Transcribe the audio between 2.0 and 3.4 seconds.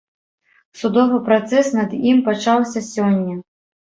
ім пачаўся сёння.